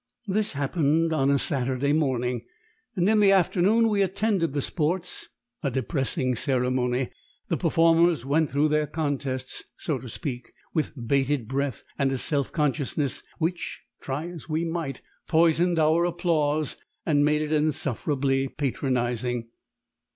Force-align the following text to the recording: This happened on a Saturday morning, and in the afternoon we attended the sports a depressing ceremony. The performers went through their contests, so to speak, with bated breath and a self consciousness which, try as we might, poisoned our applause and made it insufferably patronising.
This 0.25 0.53
happened 0.53 1.13
on 1.13 1.29
a 1.29 1.37
Saturday 1.37 1.93
morning, 1.93 2.41
and 2.95 3.07
in 3.07 3.19
the 3.19 3.31
afternoon 3.31 3.87
we 3.87 4.01
attended 4.01 4.51
the 4.53 4.59
sports 4.63 5.29
a 5.61 5.69
depressing 5.69 6.33
ceremony. 6.35 7.11
The 7.49 7.57
performers 7.57 8.25
went 8.25 8.49
through 8.49 8.69
their 8.69 8.87
contests, 8.87 9.63
so 9.77 9.99
to 9.99 10.09
speak, 10.09 10.53
with 10.73 10.91
bated 11.07 11.47
breath 11.47 11.83
and 11.99 12.11
a 12.11 12.17
self 12.17 12.51
consciousness 12.51 13.21
which, 13.37 13.83
try 14.01 14.27
as 14.29 14.49
we 14.49 14.65
might, 14.65 15.01
poisoned 15.27 15.77
our 15.77 16.03
applause 16.03 16.77
and 17.05 17.23
made 17.23 17.43
it 17.43 17.53
insufferably 17.53 18.47
patronising. 18.47 19.49